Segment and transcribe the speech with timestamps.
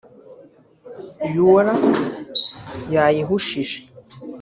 [1.35, 1.73] Youla
[2.93, 3.77] yayihushije